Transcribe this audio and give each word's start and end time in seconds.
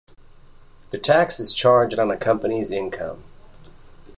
The 0.89 0.97
tax 0.97 1.39
is 1.39 1.53
charged 1.53 1.99
on 1.99 2.09
a 2.09 2.17
company's 2.17 2.71
income. 2.71 3.23